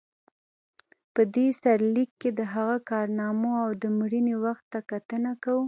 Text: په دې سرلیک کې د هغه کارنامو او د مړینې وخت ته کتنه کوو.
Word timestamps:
په 1.13 1.21
دې 1.33 1.47
سرلیک 1.61 2.09
کې 2.21 2.29
د 2.39 2.41
هغه 2.53 2.77
کارنامو 2.89 3.51
او 3.63 3.69
د 3.81 3.83
مړینې 3.97 4.35
وخت 4.45 4.65
ته 4.73 4.79
کتنه 4.91 5.31
کوو. 5.43 5.59